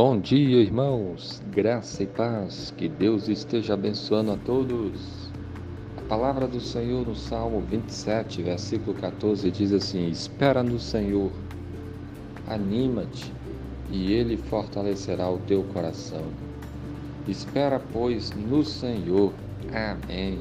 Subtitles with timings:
[0.00, 1.42] Bom dia, irmãos.
[1.50, 2.72] Graça e paz.
[2.76, 5.28] Que Deus esteja abençoando a todos.
[5.96, 11.32] A palavra do Senhor no Salmo 27, versículo 14 diz assim: Espera no Senhor,
[12.46, 13.32] anima-te,
[13.90, 16.26] e ele fortalecerá o teu coração.
[17.26, 19.32] Espera, pois, no Senhor.
[19.72, 20.38] Amém.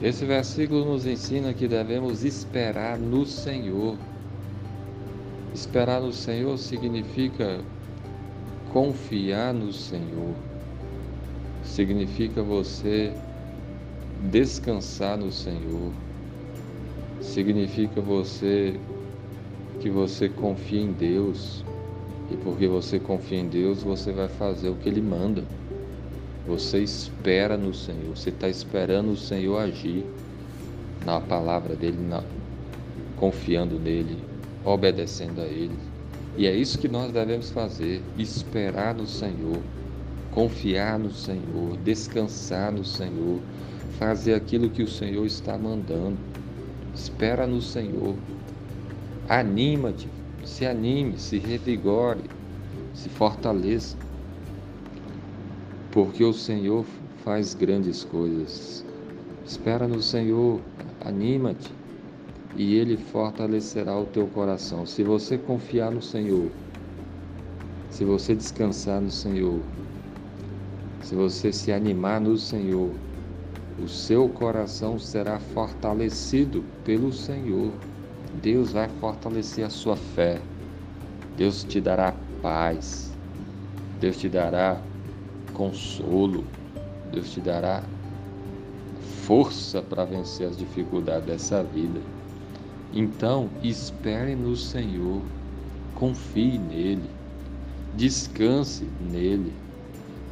[0.00, 3.98] Esse versículo nos ensina que devemos esperar no Senhor.
[5.52, 7.60] Esperar no Senhor significa
[8.74, 10.34] confiar no Senhor.
[11.62, 13.12] Significa você
[14.32, 15.92] descansar no Senhor.
[17.20, 18.74] Significa você
[19.80, 21.64] que você confia em Deus.
[22.32, 25.44] E porque você confia em Deus, você vai fazer o que Ele manda.
[26.48, 28.16] Você espera no Senhor.
[28.16, 30.04] Você está esperando o Senhor agir
[31.06, 32.24] na palavra dele, na,
[33.20, 34.18] confiando nele,
[34.64, 35.93] obedecendo a Ele.
[36.36, 39.58] E é isso que nós devemos fazer: esperar no Senhor,
[40.32, 43.38] confiar no Senhor, descansar no Senhor,
[43.98, 46.18] fazer aquilo que o Senhor está mandando.
[46.92, 48.16] Espera no Senhor.
[49.28, 50.08] Anima-te,
[50.44, 52.24] se anime, se revigore,
[52.92, 53.96] se fortaleça.
[55.92, 56.84] Porque o Senhor
[57.24, 58.84] faz grandes coisas.
[59.46, 60.60] Espera no Senhor,
[61.00, 61.83] anima-te
[62.56, 64.86] e Ele fortalecerá o teu coração.
[64.86, 66.50] Se você confiar no Senhor,
[67.90, 69.60] se você descansar no Senhor,
[71.02, 72.90] se você se animar no Senhor,
[73.82, 77.72] o seu coração será fortalecido pelo Senhor.
[78.40, 80.40] Deus vai fortalecer a sua fé.
[81.36, 83.12] Deus te dará paz.
[84.00, 84.80] Deus te dará
[85.52, 86.44] consolo.
[87.12, 87.82] Deus te dará
[89.24, 92.00] força para vencer as dificuldades dessa vida.
[92.96, 95.20] Então, espere no Senhor,
[95.96, 97.10] confie nele,
[97.96, 99.52] descanse nele,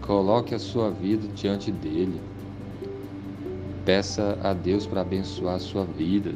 [0.00, 2.20] coloque a sua vida diante dele.
[3.84, 6.32] Peça a Deus para abençoar a sua vida.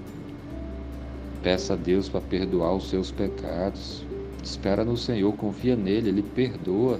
[1.44, 4.04] Peça a Deus para perdoar os seus pecados.
[4.42, 6.98] Espera no Senhor, confia nele, ele perdoa.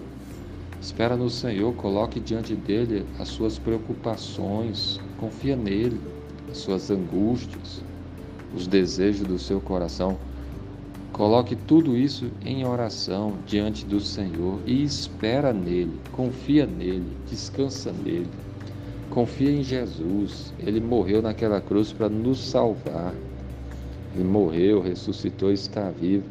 [0.81, 6.01] Espera no Senhor, coloque diante dele as suas preocupações, confia nele,
[6.49, 7.83] as suas angústias
[8.55, 10.17] os desejos do seu coração.
[11.13, 18.29] Coloque tudo isso em oração diante do Senhor e espera nele, confia nele, descansa nele.
[19.11, 20.53] Confia em Jesus.
[20.59, 23.15] Ele morreu naquela cruz para nos salvar.
[24.15, 26.25] Ele morreu, ressuscitou e está vivo.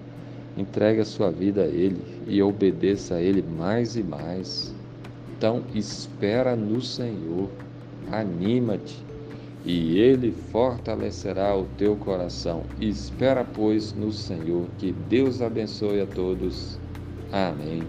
[0.57, 4.73] Entregue a sua vida a Ele e obedeça a Ele mais e mais.
[5.35, 7.49] Então, espera no Senhor.
[8.11, 9.04] Anima-te
[9.65, 12.63] e ele fortalecerá o teu coração.
[12.79, 14.67] Espera, pois, no Senhor.
[14.77, 16.79] Que Deus abençoe a todos.
[17.31, 17.83] Amém.